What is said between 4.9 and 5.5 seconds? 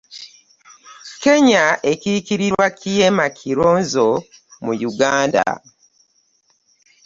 Uganda